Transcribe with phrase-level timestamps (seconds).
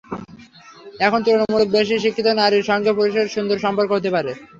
[0.99, 4.31] এখন তুলনামূলক বেশি শিক্ষিত নারীর সঙ্গেও পুরুষের সুন্দর সম্পর্ক হতে পারে।